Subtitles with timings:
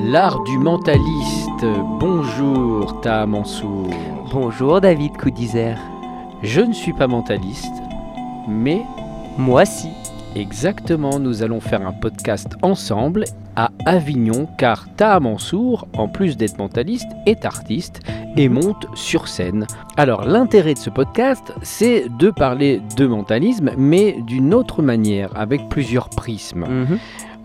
[0.00, 1.64] L'art du mentaliste.
[2.00, 3.88] Bonjour Ta Mansour.
[4.32, 5.76] Bonjour David Coudizer.
[6.42, 7.72] Je ne suis pas mentaliste,
[8.48, 8.82] mais
[9.38, 9.88] Moi si.
[10.34, 13.24] exactement, nous allons faire un podcast ensemble
[13.56, 18.00] à Avignon car Taha Mansour, en plus d'être mentaliste, est artiste
[18.36, 19.66] et monte sur scène.
[19.96, 25.68] Alors l'intérêt de ce podcast, c'est de parler de mentalisme, mais d'une autre manière, avec
[25.68, 26.66] plusieurs prismes.
[26.68, 26.98] Mhm.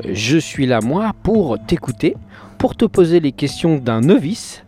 [0.06, 2.16] Je suis là, moi, pour t'écouter,
[2.58, 4.64] pour te poser les questions d'un novice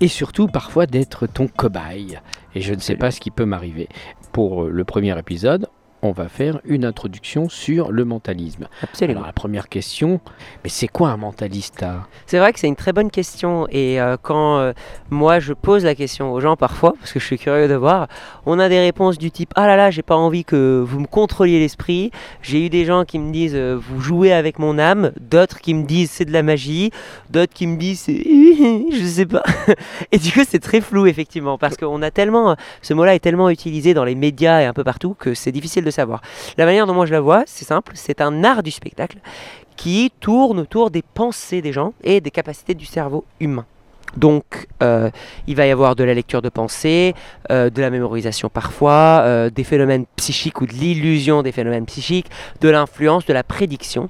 [0.00, 2.18] et surtout parfois d'être ton cobaye.
[2.54, 3.88] Et je ne sais pas ce qui peut m'arriver.
[4.32, 5.68] Pour le premier épisode,
[6.02, 8.66] on va faire une introduction sur le mentalisme.
[8.82, 9.20] Absolument.
[9.20, 10.20] Alors la première question,
[10.64, 14.00] mais c'est quoi un mentaliste Taha C'est vrai que c'est une très bonne question et
[14.00, 14.72] euh, quand euh,
[15.10, 18.08] moi je pose la question aux gens parfois, parce que je suis curieux de voir,
[18.46, 21.06] on a des réponses du type ah là là j'ai pas envie que vous me
[21.06, 22.10] contrôliez l'esprit.
[22.42, 25.72] J'ai eu des gens qui me disent euh, vous jouez avec mon âme, d'autres qui
[25.72, 26.90] me disent c'est de la magie,
[27.30, 28.22] d'autres qui me disent c'est
[28.92, 29.44] je sais pas.
[30.10, 33.50] et du coup c'est très flou effectivement parce qu'on a tellement ce mot-là est tellement
[33.50, 36.20] utilisé dans les médias et un peu partout que c'est difficile de savoir.
[36.58, 39.18] La manière dont moi je la vois, c'est simple, c'est un art du spectacle
[39.76, 43.64] qui tourne autour des pensées des gens et des capacités du cerveau humain.
[44.16, 44.44] Donc,
[44.82, 45.10] euh,
[45.46, 47.14] il va y avoir de la lecture de pensée,
[47.50, 52.28] euh, de la mémorisation parfois, euh, des phénomènes psychiques ou de l'illusion des phénomènes psychiques,
[52.60, 54.08] de l'influence, de la prédiction.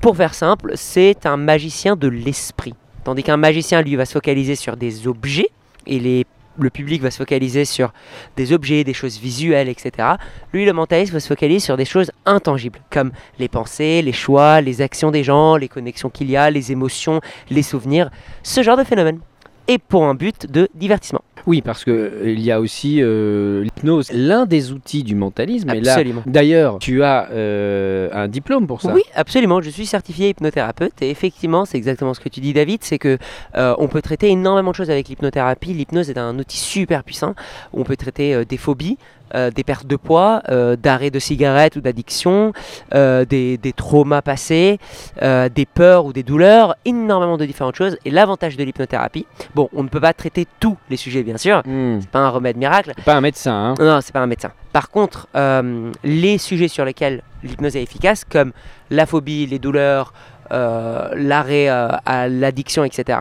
[0.00, 2.74] Pour faire simple, c'est un magicien de l'esprit.
[3.02, 5.48] Tandis qu'un magicien, lui, va se focaliser sur des objets
[5.88, 6.24] et les-
[6.58, 7.92] le public va se focaliser sur
[8.36, 10.16] des objets, des choses visuelles, etc.
[10.52, 14.60] Lui, le mentaliste va se focaliser sur des choses intangibles, comme les pensées, les choix,
[14.60, 18.10] les actions des gens, les connexions qu'il y a, les émotions, les souvenirs,
[18.42, 19.20] ce genre de phénomène.
[19.68, 21.22] Et pour un but de divertissement.
[21.46, 25.70] Oui, parce que euh, il y a aussi euh, l'hypnose, l'un des outils du mentalisme.
[25.70, 26.22] Et là, Absolument.
[26.26, 28.92] d'ailleurs, tu as euh, un diplôme pour ça.
[28.92, 29.60] Oui, absolument.
[29.60, 32.80] Je suis certifié hypnothérapeute et effectivement, c'est exactement ce que tu dis, David.
[32.82, 33.18] C'est que
[33.54, 35.72] on peut traiter énormément de choses avec l'hypnothérapie.
[35.72, 37.34] L'hypnose est un outil super puissant.
[37.72, 38.98] On peut traiter des phobies,
[39.34, 42.52] euh, des pertes de poids, euh, d'arrêt de cigarette ou d'addiction,
[42.94, 44.78] euh, des, des traumas passés,
[45.20, 47.96] des peurs ou des douleurs, énormément de différentes choses.
[48.04, 51.62] Et l'avantage de l'hypnothérapie, bon, on ne peut pas traiter tous les sujets, bien sûr.
[51.64, 52.00] Hmm.
[52.00, 52.92] C'est pas un remède miracle.
[53.04, 53.74] Pas un médecin, hein.
[53.78, 54.52] Non, c'est pas un médecin.
[54.72, 55.28] Par contre,
[56.04, 58.52] les sujets sur lesquels l'hypnose est efficace, comme
[58.90, 60.12] la phobie, les douleurs,
[60.50, 63.18] l'arrêt à l'addiction, etc.,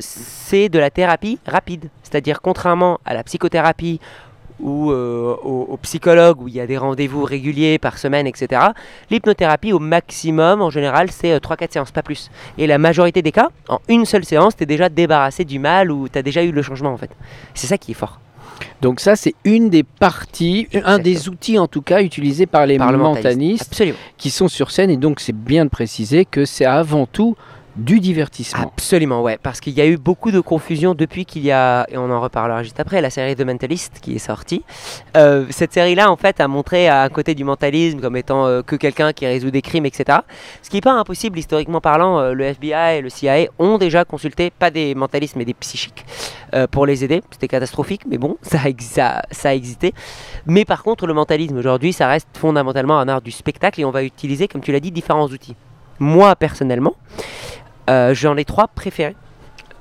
[0.00, 1.90] c'est de la thérapie rapide.
[2.02, 4.00] C'est-à-dire, contrairement à la psychothérapie
[4.62, 8.62] ou euh, au, au psychologue où il y a des rendez-vous réguliers par semaine, etc.,
[9.10, 12.30] l'hypnothérapie, au maximum, en général, c'est 3-4 séances, pas plus.
[12.58, 15.90] Et la majorité des cas, en une seule séance, tu es déjà débarrassé du mal
[15.90, 17.10] ou tu as déjà eu le changement, en fait.
[17.54, 18.20] C'est ça qui est fort.
[18.82, 22.78] Donc ça, c'est une des parties, un des outils en tout cas utilisés par les
[22.78, 22.88] Par
[23.60, 23.98] Absolument.
[24.16, 24.90] qui sont sur scène.
[24.90, 27.36] Et donc, c'est bien de préciser que c'est avant tout
[27.76, 28.62] du divertissement.
[28.62, 31.96] Absolument, ouais, parce qu'il y a eu beaucoup de confusion depuis qu'il y a, et
[31.96, 34.62] on en reparlera juste après, la série The Mentalist qui est sortie.
[35.16, 38.76] Euh, cette série-là, en fait, a montré à côté du mentalisme comme étant euh, que
[38.76, 40.18] quelqu'un qui résout des crimes, etc.
[40.62, 44.04] Ce qui n'est pas impossible, historiquement parlant, euh, le FBI et le CIA ont déjà
[44.04, 46.04] consulté, pas des mentalistes, mais des psychiques,
[46.70, 47.22] pour les aider.
[47.30, 48.58] C'était catastrophique, mais bon, ça,
[49.30, 49.94] ça a existé.
[50.46, 53.90] Mais par contre, le mentalisme aujourd'hui, ça reste fondamentalement un art du spectacle et on
[53.90, 55.54] va utiliser, comme tu l'as dit, différents outils.
[56.00, 56.94] Moi, personnellement,
[57.88, 59.16] euh, j'en ai trois préférés.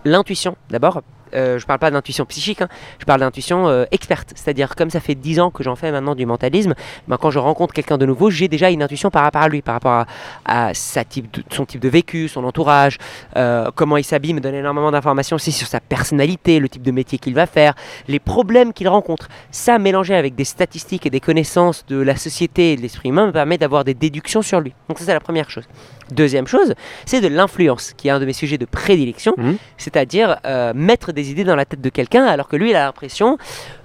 [0.05, 1.01] L'intuition, d'abord.
[1.33, 2.69] Euh, je parle pas d'intuition psychique, hein.
[2.99, 4.31] je parle d'intuition euh, experte.
[4.35, 6.73] C'est-à-dire, comme ça fait 10 ans que j'en fais maintenant du mentalisme,
[7.07, 9.61] ben, quand je rencontre quelqu'un de nouveau, j'ai déjà une intuition par rapport à lui,
[9.61, 10.05] par rapport
[10.45, 12.97] à, sa type son type de vécu, son entourage,
[13.35, 16.91] euh, comment il s'habille, me donne énormément d'informations aussi sur sa personnalité, le type de
[16.91, 17.73] métier qu'il va faire,
[18.07, 19.27] les problèmes qu'il rencontre.
[19.51, 23.27] Ça, mélangé avec des statistiques et des connaissances de la société et de l'esprit humain,
[23.27, 24.73] me permet d'avoir des déductions sur lui.
[24.87, 25.67] Donc ça, c'est la première chose.
[26.11, 26.73] Deuxième chose,
[27.05, 29.57] c'est de l'influence, qui est un de mes sujets de prédilection, Mhm.
[29.77, 32.85] c'est-à-dire euh, mettre des idées dans la tête de quelqu'un alors que lui, il a
[32.85, 33.37] l'impression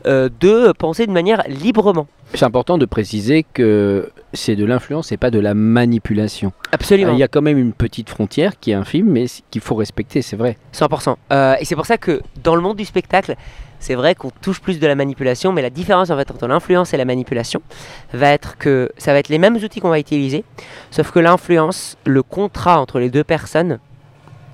[0.06, 2.06] euh, de penser de manière librement.
[2.34, 6.52] C'est important de préciser que c'est de l'influence et pas de la manipulation.
[6.72, 7.12] Absolument.
[7.12, 10.20] Il y a quand même une petite frontière qui est infime, mais qu'il faut respecter,
[10.22, 10.56] c'est vrai.
[10.72, 11.16] 100%.
[11.32, 13.36] Euh, et c'est pour ça que dans le monde du spectacle,
[13.84, 16.95] c'est vrai qu'on touche plus de la manipulation, mais la différence en fait entre l'influence
[16.95, 17.60] et la manipulation
[18.15, 20.42] va être que ça va être les mêmes outils qu'on va utiliser,
[20.91, 23.81] sauf que l'influence, le contrat entre les deux personnes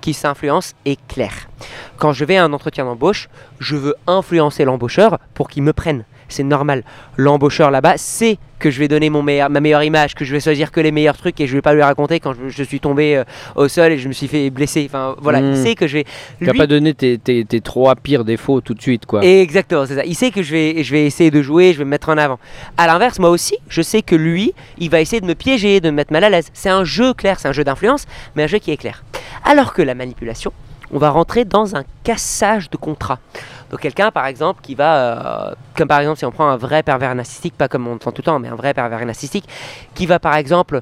[0.01, 1.49] qui s'influencent est clair.
[1.97, 3.29] Quand je vais à un entretien d'embauche,
[3.61, 6.05] je veux influencer l'embaucheur pour qu'il me prenne.
[6.35, 6.83] C'est normal.
[7.17, 10.41] L'embaucheur là-bas sait que je vais donner mon meilleur, ma meilleure image, que je vais
[10.41, 12.79] choisir que les meilleurs trucs et je vais pas lui raconter quand je, je suis
[12.79, 13.25] tombé euh,
[13.57, 14.85] au sol et je me suis fait blesser.
[14.87, 16.05] Enfin voilà, il sait que je vais.
[16.39, 19.25] Tu n'as lui- pas donné tes, tes- tes trois pires défauts tout de suite, quoi.
[19.25, 20.05] Exactement, c'est ça.
[20.05, 22.19] Il sait que je vais, je vais essayer de jouer, je vais me mettre en
[22.19, 22.39] avant.
[22.77, 25.89] À l'inverse, moi aussi, je sais que lui, il va essayer de me piéger, de
[25.91, 26.49] me mettre mal à l'aise.
[26.53, 28.07] C'est un jeu clair, c'est un jeu d'influence,
[28.37, 29.05] mais un jeu qui est clair.
[29.45, 30.53] Alors que la manipulation,
[30.93, 33.21] on va rentrer dans un cassage de contrat.
[33.71, 36.83] Donc quelqu'un, par exemple, qui va, euh, comme par exemple si on prend un vrai
[36.83, 39.49] pervers narcissique, pas comme on entend tout le temps, mais un vrai pervers narcissique,
[39.95, 40.81] qui va par exemple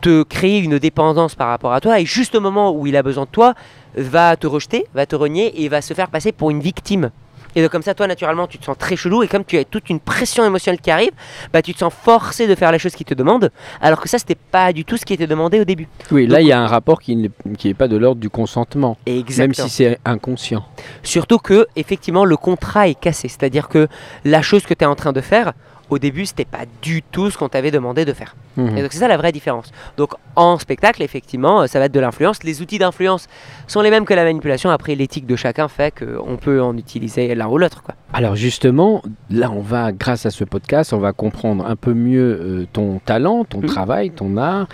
[0.00, 3.02] te créer une dépendance par rapport à toi, et juste au moment où il a
[3.02, 3.54] besoin de toi,
[3.96, 7.10] va te rejeter, va te renier, et va se faire passer pour une victime.
[7.56, 9.64] Et donc comme ça, toi, naturellement, tu te sens très chelou, et comme tu as
[9.64, 11.12] toute une pression émotionnelle qui arrive,
[11.52, 14.18] bah, tu te sens forcé de faire les choses qu'il te demande, alors que ça,
[14.18, 15.88] c'était pas du tout ce qui était demandé au début.
[16.10, 18.30] Oui, là, il y a un rapport qui n'est qui est pas de l'ordre du
[18.30, 20.64] consentement, Et même si c'est inconscient.
[21.02, 23.28] Surtout que, effectivement, le contrat est cassé.
[23.28, 23.88] C'est-à-dire que
[24.24, 25.52] la chose que tu es en train de faire,
[25.90, 28.34] au début, c'était pas du tout ce qu'on t'avait demandé de faire.
[28.56, 28.78] Mhm.
[28.78, 29.70] Et donc, c'est ça la vraie différence.
[29.96, 32.42] Donc, en spectacle, effectivement, euh, ça va être de l'influence.
[32.42, 33.26] Les outils d'influence
[33.66, 34.70] sont les mêmes que la manipulation.
[34.70, 37.82] Après, l'éthique de chacun fait qu'on peut en utiliser l'un ou l'autre.
[38.12, 42.38] Alors justement, là, on va, grâce à ce podcast, on va comprendre un peu mieux
[42.40, 43.66] euh, ton talent, ton Mhm.
[43.66, 44.66] travail, ton art.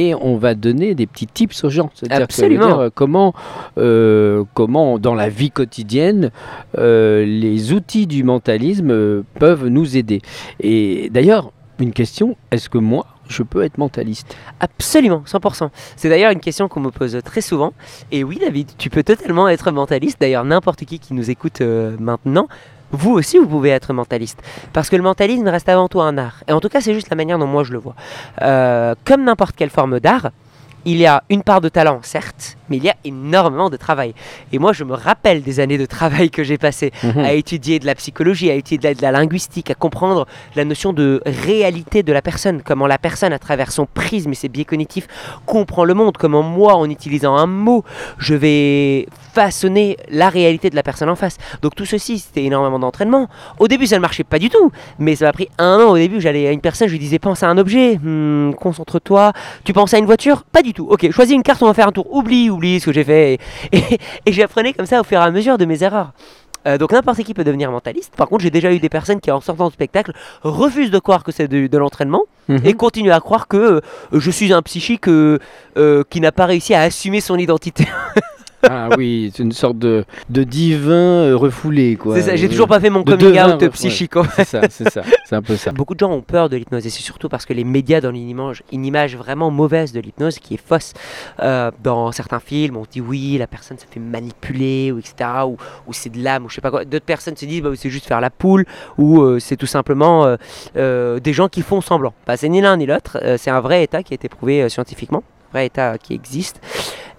[0.00, 1.90] Et on va donner des petits tips aux gens.
[1.92, 3.34] C'est-à-dire euh, comment,
[3.78, 6.30] euh, comment, dans la vie quotidienne,
[6.78, 10.22] euh, les outils du mentalisme peuvent nous aider.
[10.60, 11.50] Et d'ailleurs,
[11.80, 14.36] une question, est-ce que moi, je peux être mentaliste?
[14.60, 15.68] Absolument, 100%.
[15.96, 17.72] C'est d'ailleurs une question qu'on me pose très souvent.
[18.12, 20.18] Et oui, David, tu peux totalement être mentaliste.
[20.20, 22.46] D'ailleurs, n'importe qui qui nous écoute maintenant,
[22.92, 24.42] vous aussi, vous pouvez être mentaliste.
[24.72, 26.42] Parce que le mentalisme reste avant tout un art.
[26.48, 27.94] Et en tout cas, c'est juste la manière dont moi je le vois.
[28.42, 30.30] Euh, comme n'importe quelle forme d'art,
[30.84, 34.14] il y a une part de talent, certes, mais il y a énormément de travail.
[34.52, 37.18] Et moi, je me rappelle des années de travail que j'ai passées Mhm.
[37.24, 40.26] à étudier de la psychologie, à étudier de la, de la linguistique, à comprendre
[40.56, 44.34] la notion de réalité de la personne, comment la personne, à travers son prisme et
[44.34, 45.06] ses biais cognitifs,
[45.46, 47.84] comprend le monde, comment moi, en utilisant un mot,
[48.18, 51.36] je vais façonner la réalité de la personne en face.
[51.62, 53.28] Donc tout ceci, c'était énormément d'entraînement.
[53.58, 55.90] Au début, ça ne marchait pas du tout, mais ça m'a pris un an.
[55.90, 59.32] Au début, j'allais à une personne, je lui disais pense à un objet, Hmm, concentre-toi.
[59.64, 60.42] Tu penses à une voiture?
[60.44, 60.86] Pas du tout.
[60.90, 62.12] Ok, choisis une carte, on va faire un tour.
[62.14, 63.34] Oublie, oublie ce que j'ai fait.
[63.72, 66.12] Et, et- et j'apprenais comme ça au fur et à mesure de mes erreurs.
[66.66, 68.14] Euh, donc n'importe qui peut devenir mentaliste.
[68.16, 70.12] Par contre, j'ai déjà eu des personnes qui, en sortant du spectacle,
[70.42, 72.60] refusent de croire que c'est de, de l'entraînement Mhm.
[72.64, 73.80] et continuent à croire que euh,
[74.12, 75.38] je suis un psychique euh,
[75.76, 77.86] euh, qui n'a pas réussi à assumer son identité.
[78.68, 82.16] Ah oui, c'est une sorte de, de divin euh, refoulé, quoi.
[82.16, 84.12] c'est ça, j'ai Euh, toujours pas fait mon de coming out psychique.
[84.34, 85.70] C'est ça, c'est ça, c'est un peu ça.
[85.70, 88.16] Beaucoup de gens ont peur de l'hypnose et c'est surtout parce que les médias donnent
[88.16, 90.92] une image, une image vraiment mauvaise de l'hypnose qui est fausse.
[91.40, 95.30] Euh, dans certains films, on dit oui, la personne se fait manipuler ou etc.
[95.46, 95.56] ou,
[95.86, 96.84] ou c'est de l'âme ou je sais pas quoi.
[96.84, 98.64] D'autres personnes se disent bah, c'est juste faire la poule
[98.96, 100.36] ou euh, c'est tout simplement
[100.76, 102.12] euh, des gens qui font semblant.
[102.26, 103.18] Bah, c'est ni l'un ni l'autre.
[103.36, 106.60] c'est un vrai état qui a été prouvé scientifiquement, un vrai état qui existe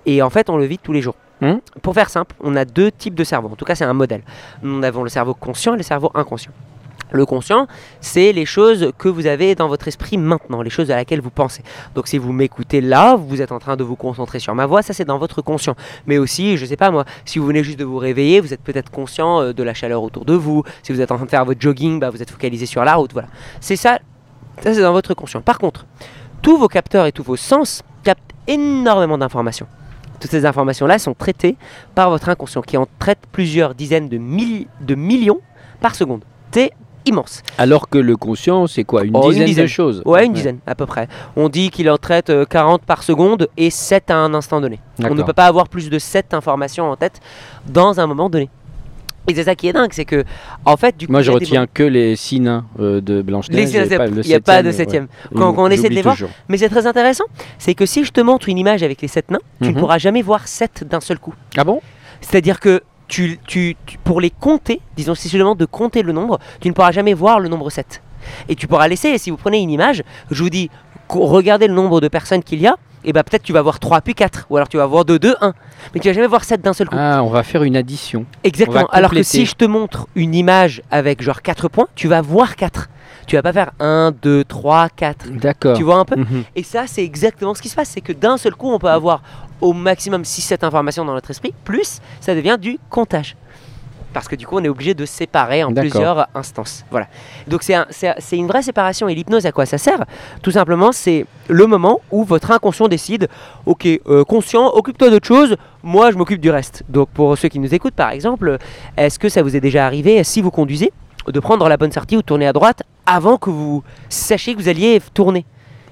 [0.05, 1.15] et en fait on le vit tous les jours.
[1.41, 1.57] Hmm.
[1.81, 3.49] Pour faire simple, on a deux types de cerveau.
[3.49, 4.21] En tout cas, c'est un modèle.
[4.61, 6.51] Nous avons le cerveau conscient et le cerveau inconscient.
[7.11, 7.67] Le conscient,
[8.01, 11.31] c'est les choses que vous avez dans votre esprit maintenant, les choses à laquelle vous
[11.31, 11.63] pensez.
[11.95, 14.83] Donc si vous m'écoutez là, vous êtes en train de vous concentrer sur ma voix,
[14.83, 15.75] ça c'est dans votre conscient.
[16.05, 18.61] Mais aussi, je sais pas moi, si vous venez juste de vous réveiller, vous êtes
[18.61, 20.63] peut-être conscient euh, de la chaleur autour de vous.
[20.83, 22.93] Si vous êtes en train de faire votre jogging, bah, vous êtes focalisé sur la
[22.93, 23.13] route.
[23.13, 23.29] Voilà.
[23.59, 23.97] C'est ça,
[24.61, 25.41] ça c'est dans votre conscient.
[25.41, 25.87] Par contre,
[26.43, 29.67] tous vos capteurs et tous vos sens captent énormément d'informations.
[30.19, 31.55] Toutes ces informations-là sont traitées
[31.95, 35.39] par votre inconscient qui en traite plusieurs dizaines de, mille- de millions
[35.81, 36.21] par seconde.
[36.51, 36.71] C'est
[37.05, 37.41] immense.
[37.57, 39.03] Alors que le conscient, c'est quoi?
[39.03, 41.07] Une Oh, une dizaine, de choses Ouais, une dizaine à peu près.
[41.35, 44.79] On dit qu'il en traite euh, 40 par seconde et 7 à un instant donné.
[44.99, 47.19] On ne peut pas avoir plus de 7 informations en tête
[47.67, 48.49] dans un moment donné.
[49.27, 50.23] Et c'est ça qui est dingue, c'est que,
[50.65, 51.11] en fait, du coup.
[51.11, 53.69] Moi, je retiens que les six nains euh, de Blanche-Neige.
[54.23, 55.37] Il n'y a pas de septième, ouais.
[55.37, 56.29] Quand- quand on essaie de les voir, toujours.
[56.47, 57.25] Mais c'est très intéressant,
[57.59, 59.75] c'est que si je te montre une image avec les 7 nains, tu Mhm.
[59.75, 61.33] ne pourras jamais voir 7 d'un seul coup.
[61.57, 61.81] Ah bon?
[62.21, 66.01] C'est-à-dire que tu, tu- tu- pour les compter, disons si je te demande de compter
[66.01, 68.01] le nombre, tu ne pourras jamais voir le nombre 7.
[68.49, 70.69] Et tu pourras laisser, si vous prenez une image, je vous dis,
[71.09, 72.75] regardez le nombre de personnes qu'il y a,
[73.09, 75.17] et bah peut-être tu vas voir 3 puis 4, ou alors tu vas voir 2,
[75.17, 75.53] 2, 1.
[75.95, 76.95] Mais tu vas jamais voir 7 d'un seul coup.
[76.97, 78.25] Ah, on va faire une addition.
[78.43, 78.85] Exactement.
[78.91, 82.55] Alors que si je te montre une image avec genre 4 points, tu vas voir
[82.55, 82.87] 4.
[83.25, 85.29] Tu vas pas faire 1, 2, 3, 4.
[85.31, 85.75] D'accord.
[85.75, 86.43] Tu vois un peu Mhm.
[86.55, 87.89] et ça, c'est exactement ce qui se passe.
[87.89, 89.23] C'est que d'un seul coup, on peut avoir
[89.59, 93.35] au maximum 6-7 informations dans notre esprit, plus ça devient du comptage.
[94.13, 96.83] Parce que du coup, on est obligé de séparer en plusieurs instances.
[96.89, 97.07] Voilà.
[97.47, 99.07] Donc c'est un- c'est c'est une vraie séparation.
[99.07, 100.03] Et l'hypnose, à quoi ça sert?
[100.41, 103.27] Tout simplement, c'est le moment où votre inconscient décide,
[103.67, 106.83] ok, euh, conscient, occupe-toi d'autre chose, moi je m'occupe du reste.
[106.89, 108.57] Donc pour ceux qui nous écoutent, par exemple,
[108.97, 110.91] est-ce que ça vous est déjà arrivé, si vous conduisez,
[111.27, 114.69] de prendre la bonne sortie ou tourner à droite avant que vous sachiez que vous
[114.69, 115.45] alliez tourner?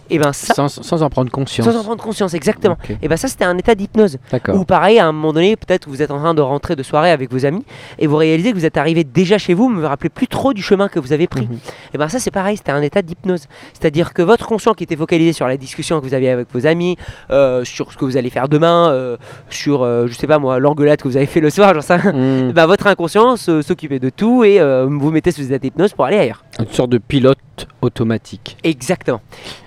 [0.10, 1.68] Et ben ça, Sans, sans en prendre conscience.
[1.68, 2.78] sans en prendre conscience, exactement.
[3.02, 4.18] Et ben ça, c'était un état d'hypnose.
[4.54, 6.84] Ou pareil, à un moment donné, peut-être que vous êtes en train de rentrer de
[6.84, 7.66] soirée avec vos amis
[8.00, 10.28] et vous réalisez que vous êtes arrivé déjà chez vous, mais vous vous rappelez plus
[10.28, 11.48] trop du chemin que vous avez pris.
[11.48, 11.60] Mhm.
[11.94, 13.46] Et ben ça, c'est pareil, c'était un état d'hypnose.
[13.74, 16.66] C'est-à-dire que votre conscient qui était focalisé sur la discussion que vous aviez avec vos
[16.66, 16.98] amis,
[17.32, 19.18] euh, sur ce que vous allez faire demain, euh,
[19.50, 22.12] sur, euh, je sais pas moi, l'engueulade que vous avez fait le soir, rien.
[22.14, 22.48] Mhm.
[22.50, 26.06] Eh ben, votre inconscient s'occupait de tout et euh, vous mettez sous état d'hypnose pour
[26.06, 26.44] aller ailleurs.
[26.60, 27.38] Une sorte de pilote
[27.82, 28.58] automatique.
[28.64, 29.22] Exactement.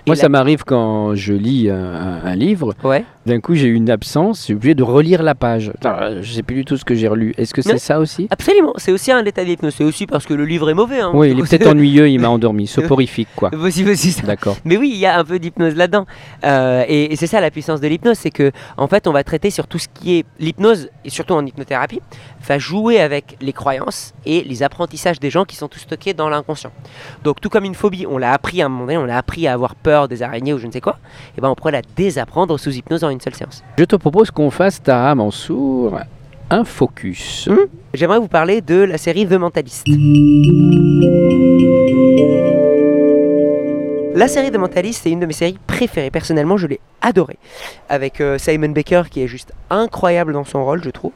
[0.05, 3.05] Moi, Et ça m'arrive quand je lis un, un- livre, Ouais.
[3.25, 5.71] D'un coup j'ai une absence, suis obligé de relire la page.
[5.83, 7.33] Alors, je sais plus du tout ce que j'ai relu.
[7.37, 8.27] Est-ce que c'est ça aussi?
[8.29, 8.73] Absolument.
[8.77, 9.75] C'est aussi un état d'hypnose.
[9.77, 11.01] C'est aussi parce que le livre est mauvais.
[11.01, 11.11] Hein.
[11.13, 12.67] Oui, il est peut-être ennuyeux, il m'a endormi.
[12.67, 13.51] Soporifique, quoi.
[13.53, 14.25] Aussi ça.
[14.25, 14.57] D'accord.
[14.65, 16.05] Mais oui, il y a un peu d'hypnose là-dedans.
[16.45, 19.23] Euh, et et c'est ça la puissance de l'hypnose, c'est que en fait, on va
[19.23, 22.01] traiter sur tout ce qui est l'hypnose et surtout en hypnothérapie,
[22.47, 26.29] va jouer avec les croyances et les apprentissages des gens qui sont tous stockés dans
[26.29, 26.71] l'inconscient.
[27.23, 29.47] Donc tout comme une phobie, on l'a appris à un moment donné, on l'a appris
[29.47, 30.99] à avoir peur des araignées ou je ne sais quoi,
[31.37, 33.63] et ben on pourrait la désapprendre sous hypnose en une seule séance.
[33.77, 35.99] Je te propose qu'on fasse Taha Mansour
[36.51, 37.47] un focus.
[37.49, 37.67] Hmm.
[37.93, 39.87] J'aimerais vous parler de la série The Mentalist.
[44.13, 46.11] La série The Mentalist, c'est une de mes séries préférées.
[46.11, 47.37] Personnellement, je l'ai adorée.
[47.87, 51.13] Avec euh, Simon Baker qui est juste incroyable dans son rôle, je trouve.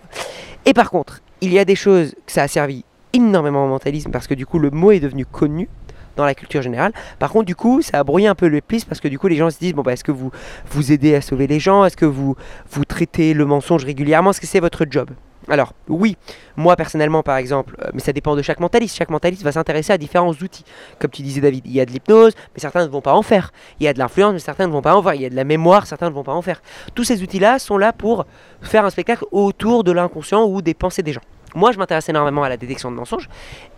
[0.65, 4.11] Et par contre, il y a des choses que ça a servi énormément au mentalisme
[4.11, 5.67] parce que du coup, le mot est devenu connu
[6.15, 6.93] dans la culture générale.
[7.19, 9.27] Par contre, du coup, ça a brouillé un peu le plis parce que du coup,
[9.27, 10.31] les gens se disent bon, bah, est-ce que vous
[10.71, 11.85] vous aidez à sauver les gens?
[11.85, 12.35] Est-ce que vous
[12.71, 14.31] vous traitez le mensonge régulièrement?
[14.31, 15.09] Est-ce que c'est votre job?
[15.47, 16.17] Alors oui,
[16.55, 18.95] moi personnellement par exemple, euh, mais ça dépend de chaque mentaliste.
[18.95, 20.63] Chaque mentaliste va s'intéresser à différents outils.
[20.99, 23.21] Comme tu disais David, il y a de l'hypnose, mais certains ne vont pas en
[23.21, 23.51] faire.
[23.79, 25.13] Il y a de l'influence, mais certains ne vont pas en faire.
[25.13, 26.61] Il y a de la mémoire, certains ne vont pas en faire.
[26.95, 28.25] Tous ces outils-là sont là pour
[28.61, 31.21] faire un spectacle autour de l'inconscient ou des pensées des gens.
[31.55, 33.29] Moi, je m'intéresse énormément à la détection de mensonges.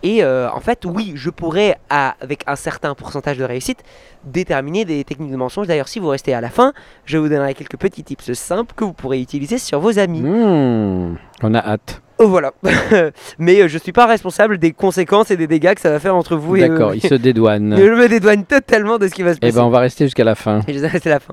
[0.02, 3.82] Et euh, en fait, oui, je pourrais, avec un certain pourcentage de réussite,
[4.24, 5.66] déterminer des techniques de mensonge.
[5.68, 6.72] D'ailleurs, si vous restez à la fin,
[7.04, 10.20] je vous donnerai quelques petits tips simples que vous pourrez utiliser sur vos amis.
[10.20, 12.02] Hmm, on a hâte.
[12.20, 12.52] Oh, voilà.
[13.38, 16.16] Mais euh, je suis pas responsable des conséquences et des dégâts que ça va faire
[16.16, 16.60] entre vous et.
[16.68, 17.76] D'accord, il se dédouane.
[17.78, 19.56] Je me dédouane totalement de ce qui va se Eh passer.
[19.56, 20.60] ben, on va rester jusqu'à la fin.
[20.66, 21.32] Je sais, c'est la fin.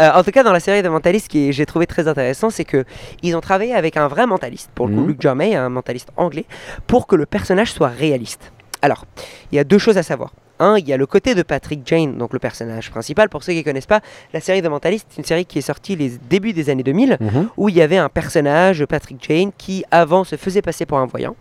[0.00, 2.50] Euh, en tout cas, dans la série de Mentalist, ce que j'ai trouvé très intéressant,
[2.50, 2.84] c'est que
[3.22, 5.08] ils ont travaillé avec un vrai mentaliste, pour le coup, Mhm.
[5.08, 6.46] Luke un mentaliste anglais,
[6.86, 8.52] pour que le personnage soit réaliste.
[8.80, 9.04] Alors,
[9.50, 10.32] il y a deux choses à savoir.
[10.78, 13.28] Il y a le côté de Patrick Jane, donc le personnage principal.
[13.28, 14.00] Pour ceux qui ne connaissent pas,
[14.32, 17.18] la série de Mentalist, c'est une série qui est sortie les débuts des années 2000
[17.20, 17.48] Mhm.
[17.56, 21.06] où il y avait un personnage, Patrick Jane, qui avant se faisait passer pour un
[21.06, 21.34] voyant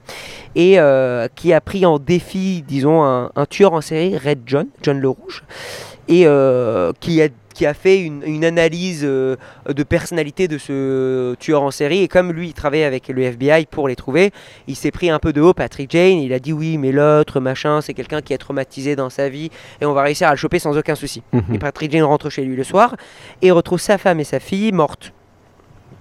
[0.56, 4.68] et euh, qui a pris en défi, disons, un, un tueur en série, Red John,
[4.82, 5.44] John le Rouge,
[6.08, 9.36] et euh, qui a qui a fait une, une analyse euh,
[9.68, 13.66] de personnalité de ce tueur en série et comme lui il travaillait avec le FBI
[13.70, 14.32] pour les trouver
[14.68, 17.40] il s'est pris un peu de haut Patrick Jane il a dit oui mais l'autre
[17.40, 19.50] machin c'est quelqu'un qui est traumatisé dans sa vie
[19.82, 21.56] et on va réussir à le choper sans aucun souci Mhm.
[21.56, 22.96] et Patrick Jane rentre chez lui le soir
[23.42, 25.14] et retrouve sa femme et sa fille mortes.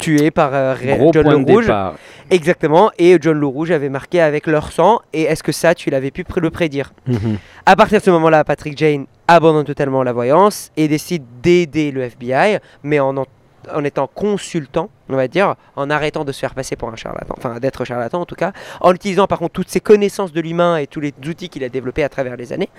[0.01, 1.65] Tuées par euh, Gros John point le de Rouge.
[1.67, 1.95] départ.
[2.31, 2.91] Exactement.
[2.99, 5.01] Et John le Rouge avait marqué avec leur sang.
[5.13, 7.39] Et est-ce que ça, tu l'avais pu le prédire Mhm.
[7.67, 12.03] À partir de ce moment-là, Patrick Jane abandonne totalement la voyance et décide d'aider le
[12.03, 13.27] FBI, mais en, en,
[13.73, 17.35] en étant consultant, on va dire, en arrêtant de se faire passer pour un charlatan,
[17.37, 20.79] enfin d'être charlatan en tout cas, en utilisant par contre toutes ses connaissances de l'humain
[20.79, 22.71] et tous les outils qu'il a développés à travers les années,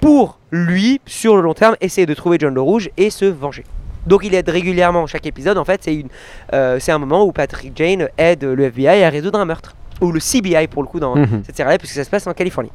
[0.00, 3.64] pour lui, sur le long terme, essayer de trouver John le Rouge et se venger.
[4.06, 5.58] Donc il aide régulièrement chaque épisode.
[5.58, 6.08] En fait, c'est une,
[6.54, 10.12] euh, c'est un moment où Patrick Jane aide le FBI à résoudre un meurtre, ou
[10.12, 11.42] le CBI pour le coup dans Mhm.
[11.46, 12.72] cette série-là, puisque ça se passe en Californie.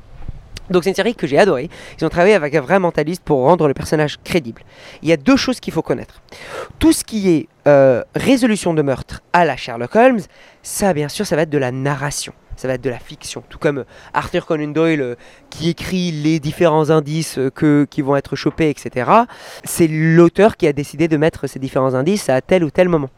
[0.69, 1.69] Donc c'est une série que j'ai adorée.
[1.99, 4.63] Ils ont travaillé avec un vrai mentaliste pour rendre le personnage crédible.
[5.03, 6.21] Il y a deux choses qu'il faut connaître.
[6.79, 10.21] Tout ce qui est euh, résolution de meurtre à la Sherlock Holmes,
[10.63, 12.33] ça bien sûr, ça va être de la narration.
[12.57, 13.43] Ça va être de la fiction.
[13.49, 13.83] Tout comme
[14.13, 15.15] Arthur Conan Doyle euh,
[15.49, 19.09] qui écrit les différents indices euh, que, qui vont être chopés, etc.
[19.63, 23.09] C'est l'auteur qui a décidé de mettre ces différents indices à tel ou tel moment.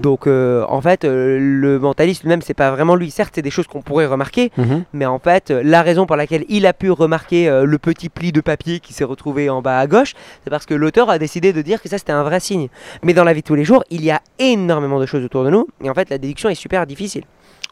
[0.00, 3.10] Donc euh, en fait, euh, le mentaliste lui-même, c'est pas vraiment lui.
[3.10, 4.84] Certes, c'est des choses qu'on pourrait remarquer, Mhm.
[4.92, 8.30] mais en fait, euh, la raison pour laquelle il a pu remarquer le petit pli
[8.30, 10.14] de papier qui s'est retrouvé en bas à gauche,
[10.44, 12.68] c'est parce que l'auteur a décidé de dire que ça c'était un vrai signe.
[13.02, 15.42] Mais dans la vie de tous les jours, il y a énormément de choses autour
[15.44, 17.24] de nous, et en fait, la déduction est super difficile.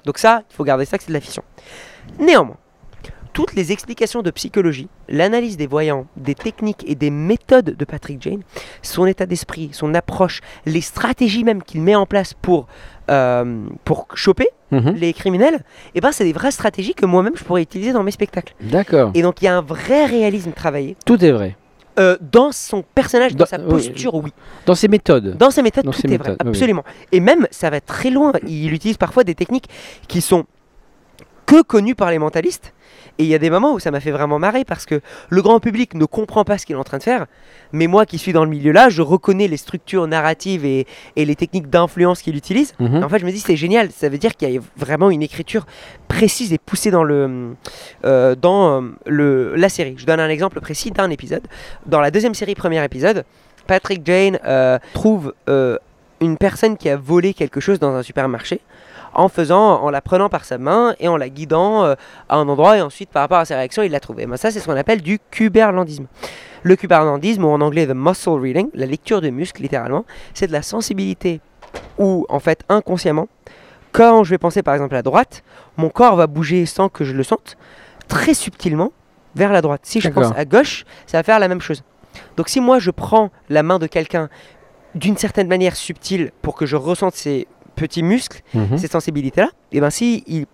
[0.09, 1.43] Donc ça, il faut garder ça que c'est de la fiction.
[2.19, 2.57] Néanmoins,
[3.35, 8.23] toutes les explications de psychologie, l'analyse des voyants, des techniques et des méthodes de Patrick
[8.23, 8.41] Jane,
[8.81, 12.69] son état d'esprit, son approche, les stratégies même qu'il met en place pour,
[13.11, 14.95] euh, pour choper Mhm.
[14.97, 15.61] les criminels,
[15.95, 18.55] et ben c'est des vraies stratégies que moi-même je pourrais utiliser dans mes spectacles.
[18.63, 19.11] D'accord.
[19.13, 21.55] Et donc il y a un vrai réalisme travaillé Tout est vrai.
[21.99, 24.33] Euh, dans son personnage, dans, Dans- sa posture, oui.
[24.67, 25.37] Dans ses méthodes.
[25.37, 26.49] Dans ses méthodes, Dans tout ses est méthodes, vrai, oui.
[26.51, 26.85] absolument.
[27.13, 28.33] Et même, ça va très loin.
[28.47, 29.69] Il utilise parfois des techniques
[30.07, 30.45] qui sont
[31.47, 32.73] que connues par les mentalistes
[33.19, 35.43] Et il y a des moments où ça m'a fait vraiment marrer parce que le
[35.43, 37.27] grand public ne comprend pas ce qu'il est en train de faire,
[37.73, 41.25] mais moi qui suis dans le milieu là, je reconnais les structures narratives et, et
[41.25, 42.75] les techniques d'influence qu'il utilise.
[42.79, 43.03] Mhm.
[43.03, 45.23] En fait, je me dis c'est génial, ça veut dire qu'il y a vraiment une
[45.23, 45.67] écriture
[46.07, 47.55] précise et poussée dans, le,
[48.05, 49.95] euh, dans euh, le, la série.
[49.99, 51.43] Je donne un exemple précis d'un épisode.
[51.87, 53.25] Dans la deuxième série, premier épisode,
[53.67, 55.77] Patrick Jane euh, trouve euh,
[56.21, 58.61] une personne qui a volé quelque chose dans un supermarché
[59.15, 61.95] en faisant, en la prenant par sa main et en la guidant euh,
[62.29, 64.27] à un endroit et ensuite par rapport à sa réaction il l'a trouvé.
[64.27, 66.07] Ben, ça c'est ce qu'on appelle du cuberlandisme.
[66.63, 70.53] Le cuberlandisme ou en anglais the muscle reading, la lecture de muscles littéralement, c'est de
[70.53, 71.41] la sensibilité
[71.99, 73.29] où en fait inconsciemment,
[73.93, 75.43] quand je vais penser par exemple à droite,
[75.77, 77.57] mon corps va bouger sans que je le sente
[78.09, 78.93] très subtilement
[79.35, 79.83] vers la droite.
[79.85, 81.83] Si je pense à gauche, ça va faire la même chose.
[82.37, 84.29] Donc si moi je prends la main de quelqu'un
[84.95, 87.47] d'une certaine manière subtile pour que je ressente ces
[87.79, 88.77] petits muscles, Mhm.
[88.79, 90.47] cette sensibilité-là, et ben si il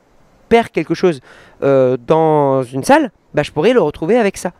[0.48, 1.20] perd quelque chose
[1.62, 4.52] euh, dans une salle, bah, je pourrais le retrouver avec ça.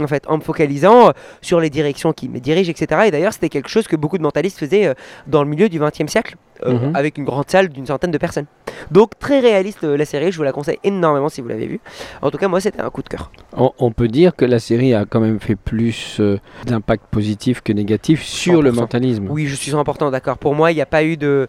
[0.00, 3.02] En fait, en me focalisant euh, sur les directions qui me dirigent, etc.
[3.06, 4.94] Et d'ailleurs, c'était quelque chose que beaucoup de mentalistes faisaient euh,
[5.26, 6.36] dans le milieu du XXe siècle,
[6.66, 6.96] euh, Mhm.
[6.96, 8.46] avec une grande salle d'une centaine de personnes.
[8.90, 11.80] Donc, très réaliste la série, je vous la conseille énormément si vous l'avez vue.
[12.22, 13.30] En tout cas, moi, c'était un coup de cœur.
[13.56, 17.60] On, on peut dire que la série a quand même fait plus euh, d'impact positif
[17.60, 18.74] que négatif sur le 100%.
[18.74, 19.26] mentalisme.
[19.30, 20.38] Oui, je suis 100% d'accord.
[20.38, 21.46] Pour moi, il n'y a pas eu de.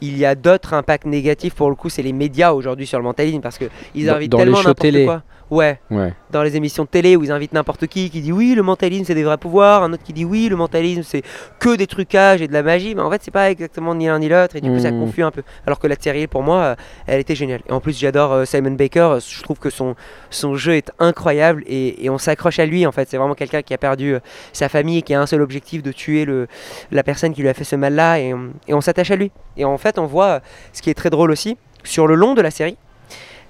[0.00, 1.54] Il y a d'autres impacts négatifs.
[1.54, 4.62] Pour le coup, c'est les médias aujourd'hui sur le mentalisme parce qu'ils invitent dans tellement
[4.62, 5.22] n'importe quoi.
[5.50, 6.12] Ouais, Ouais.
[6.30, 9.04] dans les émissions de télé où ils invitent n'importe qui, qui dit oui, le mentalisme
[9.06, 11.22] c'est des vrais pouvoirs, un autre qui dit oui, le mentalisme c'est
[11.58, 14.18] que des trucages et de la magie, mais en fait c'est pas exactement ni l'un
[14.18, 15.00] ni l'autre et du coup ça Mhm.
[15.00, 15.42] confuse un peu.
[15.66, 16.74] Alors que la série pour moi, euh,
[17.06, 17.60] elle était géniale.
[17.66, 19.94] Et en plus j'adore euh, Simon Baker, euh, je trouve que son,
[20.28, 23.08] son jeu est incroyable et, et on s'accroche à lui en fait.
[23.08, 24.16] C'est vraiment quelqu'un qui a perdu
[24.52, 26.46] sa famille et qui a un seul objectif de tuer le,
[26.90, 29.16] la personne qui lui a fait ce mal là et, on- et on s'attache à
[29.16, 29.30] lui.
[29.56, 30.40] Et en fait on voit
[30.74, 32.76] ce qui est très drôle aussi, sur le long de la série,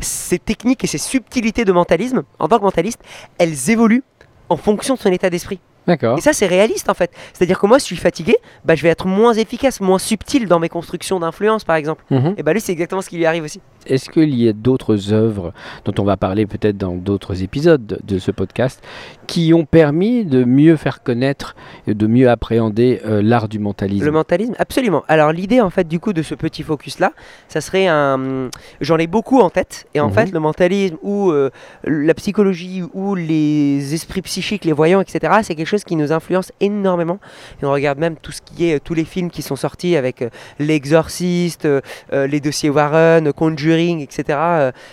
[0.01, 3.01] ces techniques et ces subtilités de mentalisme, en tant que mentaliste,
[3.39, 4.05] elles évoluent
[4.49, 5.61] en fonction de son état d'esprit.
[5.89, 6.17] D'accord.
[6.19, 7.11] Et ça, c'est réaliste en fait.
[7.33, 10.47] C'est-à-dire que moi, si je suis fatigué, bah, je vais être moins efficace, moins subtil
[10.47, 12.05] dans mes constructions d'influence, par exemple.
[12.11, 12.35] Mhm.
[12.37, 13.61] Et bah lui, c'est exactement ce qui lui arrive aussi.
[13.87, 15.53] Est-ce qu'il y a d'autres œuvres
[15.87, 18.83] dont on va parler peut-être dans d'autres épisodes de- ce podcast
[19.27, 24.05] qui ont permis de mieux faire connaître et de mieux appréhender euh, l'art du mentalisme?
[24.05, 25.05] Le mentalisme, absolument.
[25.09, 27.13] Alors l'idée en fait du coup de ce petit focus là,
[27.49, 28.51] ça serait un,
[28.83, 29.87] j'en ai beaucoup en tête.
[29.95, 30.13] Et en Mhm.
[30.15, 31.49] fait le mentalisme ou euh,
[31.85, 35.33] la psychologie ou les esprits psychiques, les voyants, etc.
[35.43, 37.19] C'est quelque chose qui nous influence énormément.
[37.63, 39.97] Et on regarde même tout ce qui est euh, tous les films qui sont sortis
[39.97, 44.39] avec euh, l'exorciste, euh, les dossiers Warren, Conjuring, etc.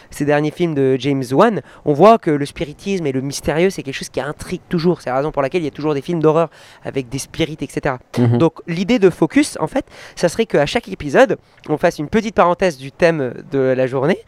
[0.10, 3.84] ces derniers films de James Wan, on voit que le spiritisme et le mystérieux c'est
[3.84, 5.02] quelque chose qui intrigue toujours.
[5.02, 6.50] C'est la raison pour laquelle il y a toujours des films d'horreur
[6.84, 7.95] avec des spirites, etc.
[8.17, 8.38] Mhm.
[8.38, 11.38] Donc l'idée de focus, en fait, ça serait qu'à chaque épisode,
[11.69, 14.19] on fasse une petite parenthèse du thème de la journée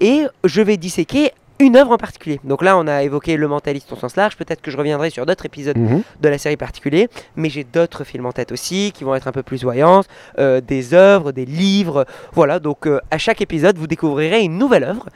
[0.00, 2.40] et je vais disséquer une œuvre en particulier.
[2.44, 4.36] Donc là, on a évoqué le mentaliste au sens large.
[4.36, 6.02] Peut-être que je reviendrai sur d'autres épisodes Mhm.
[6.20, 9.32] de la série particulier, mais j'ai d'autres films en tête aussi qui vont être un
[9.32, 10.02] peu plus voyants,
[10.38, 12.04] euh, des œuvres, des livres.
[12.32, 15.06] Voilà, donc euh, à chaque épisode, vous découvrirez une nouvelle œuvre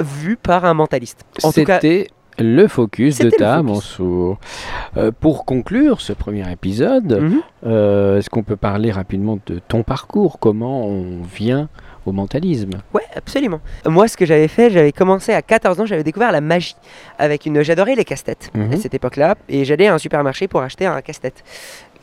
[0.00, 1.24] vue par un mentaliste.
[1.42, 3.62] En tout cas, C'était le focus de ta.
[3.62, 4.38] Mansour.
[4.96, 7.20] Euh, pour conclure ce premier épisode,
[7.64, 8.18] Mhm.
[8.18, 10.38] est-ce qu'on peut parler rapidement de ton parcours?
[10.38, 11.68] Comment on vient
[12.06, 13.60] au mentalisme Ouais, absolument.
[13.86, 16.76] Moi, ce que j'avais fait, j'avais commencé à 14 ans, j'avais découvert la magie
[17.18, 17.62] avec une.
[17.62, 18.72] J'adorais les casse-têtes Mhm.
[18.72, 21.42] à cette époque-là, et j'allais à un supermarché pour acheter un casse-tête.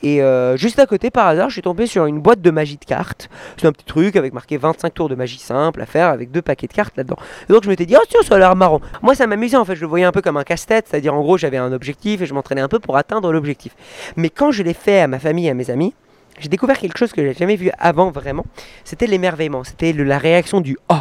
[0.01, 2.77] Et euh, juste à côté, par hasard, je suis tombé sur une boîte de magie
[2.77, 3.29] de cartes.
[3.57, 6.41] C'est un petit truc avec marqué 25 tours de magie simple à faire avec deux
[6.41, 7.17] paquets de cartes là-dedans.
[7.49, 8.79] Et donc je m'étais dit, oh tiens, ça a l'air marrant.
[9.01, 11.19] Moi, ça m'amusait en fait, je le voyais un peu comme un casse-tête, c'est-à-dire en
[11.19, 13.75] gros, j'avais un objectif et je m'entraînais un peu pour atteindre l'objectif.
[14.15, 15.93] Mais quand je l'ai fait à ma famille et à mes amis,
[16.39, 18.45] j'ai découvert quelque chose que j'avais jamais vu avant vraiment.
[18.83, 20.95] C'était l'émerveillement, c'était la réaction du oh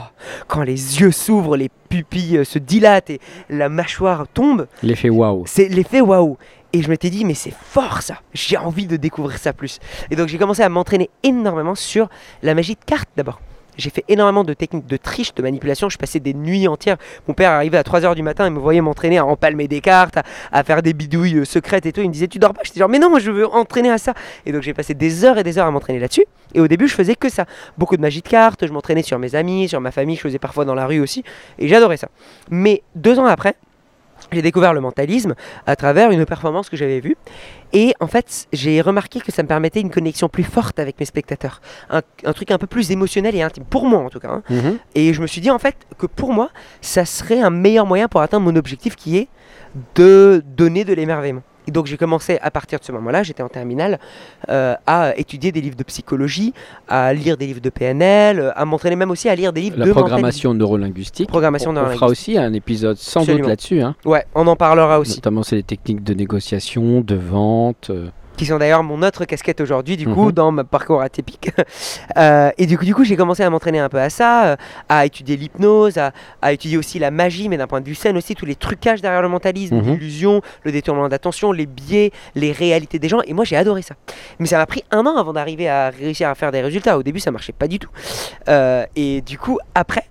[0.47, 4.67] quand les yeux s'ouvrent, les pupilles euh, se dilatent et la mâchoire tombe.
[4.83, 5.45] L'effet waouh.
[5.47, 6.37] C'est l'effet waouh.
[6.73, 9.79] Et je m'étais dit, mais c'est fort ça, j'ai envie de découvrir ça plus.
[10.11, 12.09] Et donc j'ai commencé à m'entraîner énormément sur
[12.43, 13.41] la magie de cartes d'abord.
[13.79, 15.89] J'ai fait énormément de techniques de triche, de manipulation.
[15.89, 16.97] Je passais des nuits entières.
[17.29, 20.19] Mon père arrivait à 3h du matin et me voyait m'entraîner à empalmer des cartes,
[20.53, 22.01] à, faire des bidouilles euh, secrètes et tout.
[22.01, 22.63] Il me disait, tu dors pas?
[22.65, 24.15] J'étais genre, mais non, je veux entraîner à ça.
[24.47, 26.25] Et donc j'ai passé des heures et des heures à m'entraîner là-dessus.
[26.55, 27.47] Et au début, je faisais que ça.
[27.79, 28.67] Beaucoup de magie de cartes.
[28.67, 30.17] Je m'entraînais sur mes amis, sur ma famille.
[30.17, 31.23] Je faisais parfois dans la rue aussi.
[31.61, 32.09] Et j'adorais ça.
[32.51, 33.55] Mais deux ans après,
[34.33, 35.35] j'ai découvert le mentalisme
[35.67, 37.17] à travers une performance que j'avais vue.
[37.73, 41.07] Et en fait, j'ai remarqué que ça me permettait une connexion plus forte avec mes
[41.07, 41.61] spectateurs.
[41.91, 44.29] Un, un truc un peu plus émotionnel et intime, pour moi en tout cas.
[44.31, 44.43] hein.
[44.51, 44.79] Mhm.
[44.95, 48.09] Et je me suis dit en fait que pour moi, ça serait un meilleur moyen
[48.09, 49.29] pour atteindre mon objectif qui est
[49.95, 51.43] de donner de l'émerveillement.
[51.69, 53.99] Et donc j'ai commencé à partir de ce moment-là, j'étais en terminale,
[54.49, 56.55] euh, à étudier des livres de psychologie,
[56.89, 59.85] à lire des livres de PNL, à m'entraîner même aussi à lire des livres La
[59.85, 61.29] de programmation neurolinguistique.
[61.29, 62.37] Programmation on, on fera neurolinguistique.
[62.37, 63.41] aussi un épisode sans Absolument.
[63.43, 63.83] doute là-dessus.
[63.83, 63.95] Hein.
[64.07, 65.17] Ouais, on en parlera aussi.
[65.17, 67.91] Notamment, c'est les techniques de négociation, de vente.
[67.91, 70.33] euh, qui sont d'ailleurs mon autre casquette aujourd'hui, du coup, Mhm.
[70.33, 71.51] dans mon parcours atypique.
[72.17, 74.57] Euh, et du coup, du coup j'ai commencé à m'entraîner un peu à ça, euh,
[74.89, 78.15] à étudier l'hypnose, à, à étudier aussi la magie, mais d'un point de vue sain
[78.17, 79.93] aussi, tous les trucages derrière le mentalisme, Mhm.
[79.95, 83.21] l'illusion, le détournement d'attention, les biais, les réalités des gens.
[83.27, 83.95] Et moi, j'ai adoré ça.
[84.39, 86.97] Mais ça m'a pris un an avant d'arriver à réussir à faire des résultats.
[86.99, 87.91] Au début, ça marchait pas du tout.
[88.49, 90.05] Euh, et du coup, après,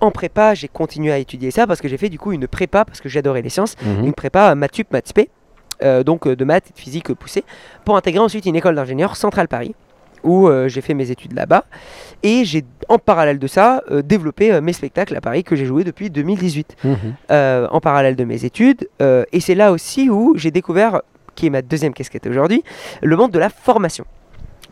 [0.00, 2.84] en prépa, j'ai continué à étudier ça parce que j'ai fait du coup une prépa
[2.84, 4.04] parce que j'adorais les sciences mhm.
[4.06, 5.30] une prépa Mathup Matspé,
[5.82, 7.44] euh, donc euh, de maths et de physique poussée,
[7.84, 9.74] pour intégrer ensuite une école d'ingénieur Centrale Paris,
[10.22, 11.64] où euh, j'ai fait mes études là-bas.
[12.22, 15.82] Et j'ai, en parallèle de ça, euh, développé mes spectacles à Paris que j'ai joué
[15.84, 17.68] depuis 2018, Mhm.
[17.70, 18.88] en parallèle de mes études.
[19.00, 21.02] et c'est là aussi où j'ai découvert,
[21.34, 22.62] qui est ma deuxième casquette aujourd'hui,
[23.02, 24.04] le monde de la formation.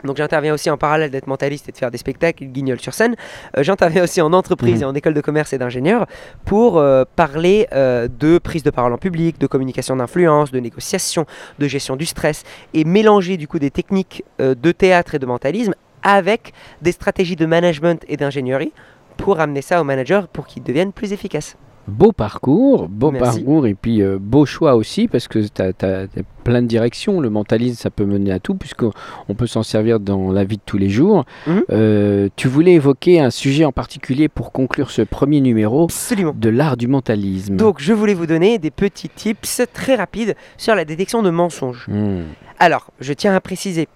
[0.03, 3.15] Donc j'interviens aussi en parallèle d'être mentaliste et de faire des spectacles, guignol sur scène.
[3.57, 4.81] Euh, j'interviens aussi en entreprise Mhm.
[4.81, 6.05] et en école de commerce et d'ingénieur
[6.45, 11.25] pour euh, parler euh, de prise de parole en public, de communication d'influence, de négociation,
[11.59, 15.73] de gestion du stress et mélanger du coup des techniques de théâtre et de mentalisme
[16.03, 18.73] avec des stratégies de management et d'ingénierie
[19.17, 21.55] pour amener ça aux managers pour qu'ils deviennent plus efficaces.
[21.91, 23.39] Beau parcours, beau Merci.
[23.39, 26.07] parcours et puis euh, beau choix aussi parce que tu as,
[26.43, 27.19] plein de directions.
[27.19, 30.61] Le mentalisme, ça peut mener à tout puisqu'on peut s'en servir dans la vie de
[30.65, 31.25] tous les jours.
[31.47, 31.63] Mhm.
[31.71, 36.33] Euh, tu voulais évoquer un sujet en particulier pour conclure ce premier numéro Absolument.
[36.35, 37.57] de l'art du mentalisme.
[37.57, 41.87] Donc je voulais vous donner des petits tips très rapides sur la détection de mensonges.
[41.87, 42.23] Hmm.
[42.59, 43.87] Alors, je tiens à préciser,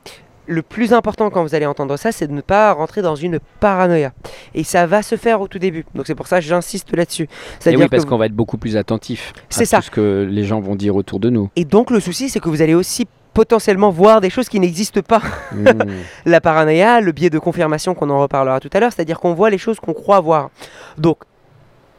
[0.47, 3.39] le plus important quand vous allez entendre ça, c'est de ne pas rentrer dans une
[3.59, 4.11] paranoïa.
[4.53, 5.85] Et ça va se faire au tout début.
[5.95, 7.23] Donc c'est pour ça que j'insiste là-dessus.
[7.23, 7.27] Et
[7.59, 9.77] C'est-à-dire oui, parce qu'on va être beaucoup plus attentif à C'est ça.
[9.77, 11.49] tout ce que les gens vont dire autour de nous.
[11.55, 15.01] Et donc le souci, c'est que vous allez aussi potentiellement voir des choses qui n'existent
[15.01, 15.21] pas.
[15.51, 15.65] Hmm.
[16.25, 19.49] La paranoïa, le biais de confirmation qu'on en reparlera tout à l'heure, c'est-à-dire qu'on voit
[19.49, 20.49] les choses qu'on croit voir.
[20.97, 21.17] Donc,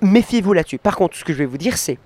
[0.00, 0.78] méfiez-vous là-dessus.
[0.78, 1.98] Par contre, ce que je vais vous dire, c'est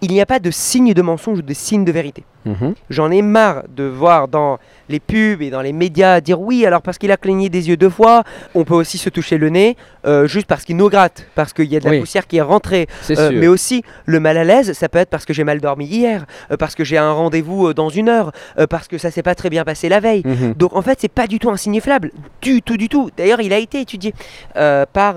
[0.00, 2.24] il n'y a pas de signe de mensonge ou de signe de vérité.
[2.44, 2.74] Mhm.
[2.88, 4.58] J'en ai marre de voir dans
[4.88, 7.76] les pubs et dans les médias dire oui, alors parce qu'il a cligné des yeux
[7.76, 8.22] deux fois,
[8.54, 11.66] on peut aussi se toucher le nez euh, juste parce qu'il nous gratte, parce qu'il
[11.66, 12.00] y a de la Oui.
[12.00, 12.86] poussière qui est rentrée.
[13.10, 15.84] Euh, mais aussi, le mal à l'aise, ça peut être parce que j'ai mal dormi
[15.84, 18.32] hier, euh, parce que j'ai un rendez-vous dans une heure,
[18.70, 20.22] parce que ça s'est pas très bien passé la veille.
[20.24, 20.54] Mhm.
[20.54, 23.10] Donc en fait, c'est pas du tout insignifiable, du tout, du tout.
[23.16, 24.14] D'ailleurs, il a été étudié
[24.54, 25.16] par,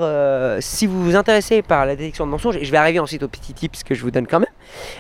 [0.60, 3.28] si vous vous intéressez par la détection de mensonges, et je vais arriver ensuite aux
[3.30, 4.50] petits tips que je vous donne quand même.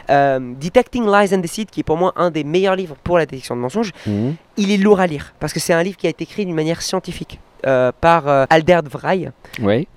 [0.09, 3.25] Euh, Detecting Lies and Deceit, qui est pour moi un des meilleurs livres pour la
[3.25, 4.35] détection de mensonges, Mhm.
[4.57, 6.55] il est lourd à lire parce que c'est un livre qui a été écrit d'une
[6.55, 9.29] manière scientifique euh, par euh, Albert Vrij,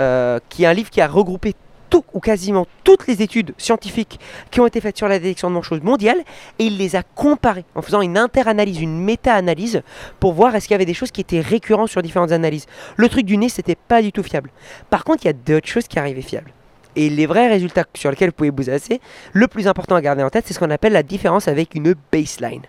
[0.00, 1.54] euh, qui est un livre qui a regroupé
[1.90, 4.18] tout ou quasiment toutes les études scientifiques
[4.50, 6.18] qui ont été faites sur la détection de mensonges mondiale
[6.58, 9.82] et il les a comparées en faisant une interanalyse, une méta-analyse
[10.18, 12.66] pour voir est-ce qu'il y avait des choses qui étaient récurrentes sur différentes analyses.
[12.96, 14.50] Le truc du nez, c'était pas du tout fiable.
[14.90, 16.52] Par contre, il y a d'autres choses qui arrivaient fiables.
[16.96, 19.00] Et les vrais résultats sur lesquels vous pouvez vous baser,
[19.32, 21.94] le plus important à garder en tête, c'est ce qu'on appelle la différence avec une
[22.12, 22.62] baseline.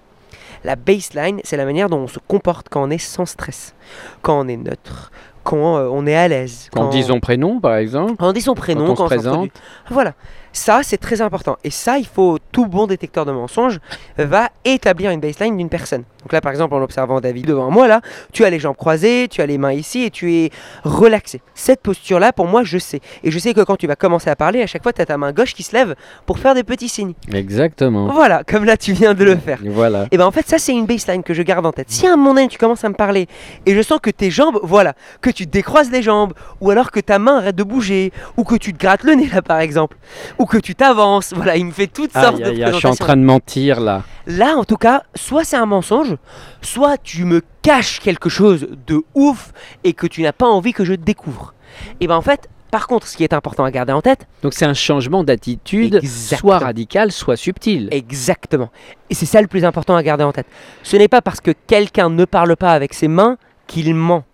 [0.64, 3.76] La baseline, c'est la manière dont on se comporte quand on est sans stress,
[4.22, 5.12] quand on est neutre,
[5.44, 6.70] quand euh, on est à l'aise.
[6.74, 8.16] Quand on dit son prénom, par exemple.
[8.18, 9.52] Quand on dit son prénom, Quand on quand, se on s'introduit.
[9.92, 10.14] Voilà.
[10.52, 11.58] Ça, c'est très important.
[11.64, 13.80] Et ça, il faut, tout bon détecteur de mensonges
[14.18, 16.04] va établir une baseline d'une personne.
[16.26, 18.02] Donc là, par exemple, en observant David devant moi, là,
[18.34, 20.50] tu as les jambes croisées, tu as les mains ici et tu es
[20.84, 21.42] relaxé.
[21.54, 23.00] Cette posture-là, pour moi, je sais.
[23.24, 25.06] Et je sais que quand tu vas commencer à parler, à chaque fois, tu as
[25.06, 27.14] ta main gauche qui se lève pour faire des petits signes.
[27.32, 28.08] Exactement.
[28.12, 29.60] Voilà, comme là, tu viens de le faire.
[29.64, 30.08] Voilà.
[30.12, 31.90] Et ben en fait ça c'est une baseline que je garde en tête.
[31.90, 33.28] Si à un moment donné tu commences à me parler
[33.66, 37.00] et je sens que tes jambes, voilà, que tu décroises les jambes, ou alors que
[37.00, 39.98] ta main arrête de bouger, ou que tu te grattes le nez là par exemple,
[40.40, 42.88] ou que tu t'avances, voilà, il me fait toutes sortes de aïe, aïe, je suis
[42.88, 44.04] en train de mentir là.
[44.28, 46.15] Là en tout cas, soit c'est un mensonge,
[46.62, 49.52] soit tu me caches quelque chose de ouf
[49.84, 51.54] et que tu n'as pas envie que je découvre.
[52.00, 54.54] Et ben en fait, par contre, ce qui est important à garder en tête, Donc
[54.54, 57.88] c'est un changement d'attitude, soit radical, soit subtil.
[57.92, 58.70] Exactement.
[59.10, 60.48] Et c'est ça le plus important à garder en tête.
[60.84, 64.26] Ce n'est pas parce que quelqu'un ne parle pas avec ses mains qu'il ment.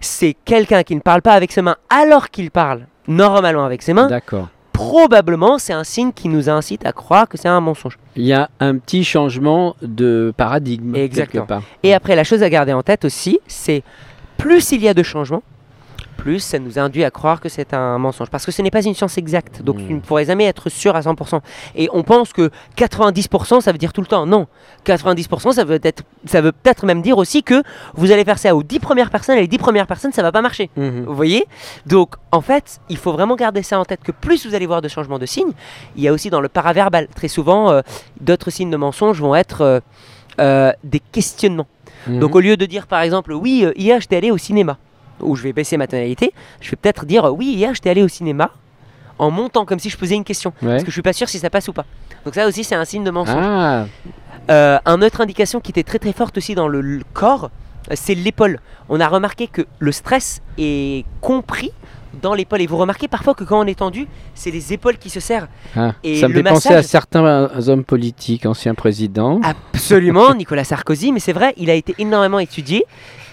[0.00, 3.92] C'est quelqu'un qui ne parle pas avec ses mains alors qu'il parle normalement avec ses
[3.92, 4.06] mains.
[4.06, 4.48] D'accord.
[4.88, 7.98] Probablement, c'est un signe qui nous incite à croire que c'est un mensonge.
[8.16, 11.44] Il y a un petit changement de paradigme Exactement.
[11.44, 11.62] quelque part.
[11.82, 13.82] Et après, la chose à garder en tête aussi, c'est
[14.36, 15.42] plus il y a de changements,
[16.22, 18.30] plus, ça nous induit à croire que c'est un mensonge.
[18.30, 19.86] Parce que ce n'est pas une science exacte, donc Mm.
[19.88, 21.40] tu ne pourrais jamais être sûr à 100%.
[21.74, 24.24] Et on pense que 90%, ça veut dire tout le temps.
[24.24, 24.46] Non,
[24.84, 27.62] 90%, ça veut être, ça veut peut-être même dire aussi que
[27.94, 30.30] vous allez faire ça aux 10 premières personnes, et les 10 premières personnes, ça va
[30.30, 30.70] pas marcher.
[30.76, 31.04] Mhm.
[31.06, 31.44] Vous voyez?
[31.86, 34.80] Donc, en fait, il faut vraiment garder ça en tête que plus vous allez voir
[34.80, 35.52] de changements de signes,
[35.96, 37.80] il y a aussi dans le paraverbal, très souvent, euh,
[38.20, 39.80] d'autres signes de mensonge vont être euh,
[40.40, 41.66] euh, des questionnements.
[42.06, 42.20] Mhm.
[42.20, 44.78] Donc, au lieu de dire par exemple, oui, hier j'étais allé au cinéma,
[45.22, 48.02] ou je vais baisser ma tonalité, je vais peut-être dire, euh, oui, hier j'étais allé
[48.02, 48.50] au cinéma,
[49.18, 50.52] en montant comme si je posais une question.
[50.62, 50.70] Ouais.
[50.70, 51.84] Parce que je suis pas sûr si ça passe ou pas.
[52.24, 53.36] Donc, ça aussi, c'est un signe de mensonge.
[53.42, 53.86] Ah,
[54.50, 57.50] Euh, un autre indication qui était très très forte aussi dans le, le corps,
[57.90, 58.58] euh, c'est l'épaule.
[58.88, 61.72] On a remarqué que le stress est compris
[62.20, 62.60] dans l'épaule.
[62.60, 65.48] Et vous remarquez parfois que quand on est tendu, c'est les épaules qui se serrent.
[65.76, 65.92] ah.
[66.02, 69.40] Et ça me fait penser à certains hommes politiques, anciens présidents.
[69.42, 72.84] Absolument, Nicolas Sarkozy, mais c'est vrai, il a été énormément étudié.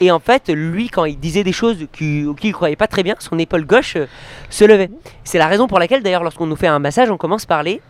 [0.02, 3.16] Et en fait, lui, quand il disait des choses auxquelles il croyait pas très bien,
[3.20, 4.06] son épaule gauche euh,
[4.50, 4.90] se levait.
[5.24, 7.82] C'est la raison pour laquelle, d'ailleurs, lorsqu'on nous fait un massage, on commence par les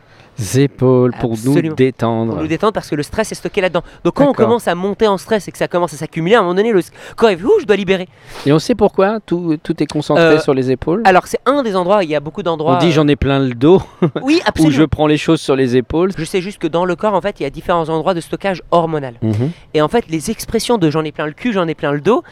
[0.57, 2.33] épaules pour nous détendre.
[2.33, 3.83] pour nous détendre parce que le stress est stocké là-dedans.
[4.03, 6.39] Donc quand on commence à monter en stress et que ça commence à s'accumuler, à
[6.39, 6.81] un moment donné, le
[7.15, 8.07] corps est je dois libérer.
[8.45, 11.01] Et on sait pourquoi tout, tout est concentré Euh, sur les épaules.
[11.05, 12.75] Alors c'est un des endroits, il y a beaucoup d'endroits.
[12.75, 13.81] on dit euh, j'en ai plein le dos,
[14.21, 14.73] Oui, ou absolument.
[14.75, 16.11] je prends les choses sur les épaules.
[16.17, 18.21] Je sais juste que dans le corps, en fait, il y a différents endroits de
[18.21, 19.15] stockage hormonal.
[19.21, 19.51] Mhm.
[19.73, 22.01] Et en fait, les expressions de j'en ai plein le cul, j'en ai plein le
[22.01, 22.23] dos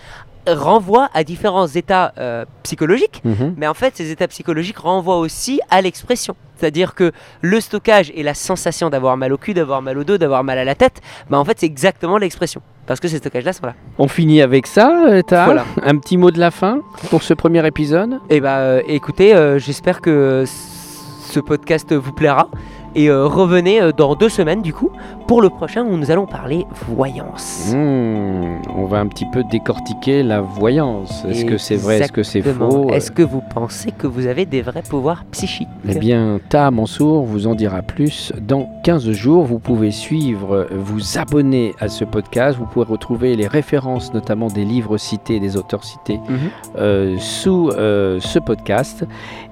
[0.47, 3.21] renvoient à différents états euh, psychologiques.
[3.23, 3.55] Mhm.
[3.57, 6.35] Mais en fait, ces états psychologiques renvoient aussi à l'expression.
[6.57, 10.17] C'est-à-dire que le stockage et la sensation d'avoir mal au cul, d'avoir mal au dos,
[10.17, 12.61] d'avoir mal à la tête, bah en fait, c'est exactement l'expression.
[12.87, 13.75] Parce que ces stockages-là sont là.
[13.99, 15.65] On finit avec ça, euh, Voilà.
[15.83, 16.79] Un petit mot de la fin
[17.09, 18.19] pour ce premier épisode?
[18.29, 22.49] Et bah euh, écoutez, euh, j'espère que ce podcast vous plaira.
[22.99, 24.89] Et euh, revenez euh, dans deux semaines du coup
[25.27, 27.71] pour le prochain où nous allons parler voyance.
[27.71, 31.23] Hmm, On va un petit peu décortiquer la voyance.
[31.29, 34.45] Est-ce que c'est vrai, est-ce que c'est faux Est-ce que vous pensez que vous avez
[34.47, 35.67] des vrais pouvoirs psychiques?
[35.87, 39.43] Eh bien, Taha Mansour vous en dira plus dans 15 jours.
[39.43, 42.57] Vous pouvez suivre, euh, vous abonner à ce podcast.
[42.57, 46.37] Vous pouvez retrouver les références, notamment des livres cités, des auteurs cités, Mhm.
[46.77, 49.05] euh, sous euh, ce podcast.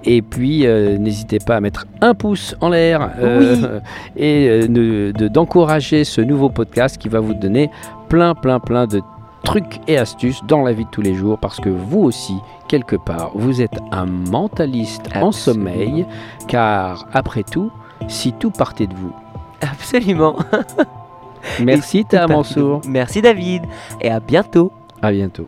[0.06, 3.80] Et puis, euh, n'hésitez pas à mettre un pouce en l'air euh,
[4.16, 7.72] et euh, de- de- d'encourager ce nouveau podcast qui va vous donner
[8.08, 9.02] plein, plein, plein de
[9.44, 12.36] trucs et astuces dans la vie de tous les jours parce que vous aussi,
[12.68, 16.06] quelque part, vous êtes un mentaliste en sommeil
[16.48, 17.72] car, après tout,
[18.08, 19.14] si tout partait de vous.
[19.62, 20.36] Absolument.
[21.64, 22.82] Merci Taha Mansour.
[22.88, 23.64] Merci David.
[24.02, 24.72] Et à bientôt.
[25.02, 25.48] À bientôt.